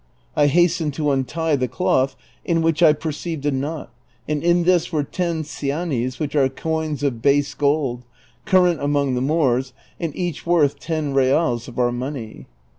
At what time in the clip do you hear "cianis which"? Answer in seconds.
5.43-6.33